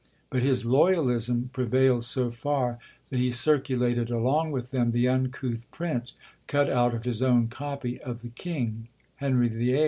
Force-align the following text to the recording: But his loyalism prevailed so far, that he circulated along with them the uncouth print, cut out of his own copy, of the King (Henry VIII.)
But 0.31 0.41
his 0.41 0.65
loyalism 0.65 1.51
prevailed 1.53 2.03
so 2.05 2.31
far, 2.31 2.79
that 3.11 3.19
he 3.19 3.31
circulated 3.31 4.09
along 4.09 4.49
with 4.49 4.71
them 4.71 4.89
the 4.89 5.07
uncouth 5.07 5.69
print, 5.69 6.13
cut 6.47 6.71
out 6.71 6.95
of 6.95 7.03
his 7.03 7.21
own 7.21 7.49
copy, 7.49 8.01
of 8.01 8.23
the 8.23 8.29
King 8.29 8.87
(Henry 9.17 9.47
VIII.) 9.47 9.79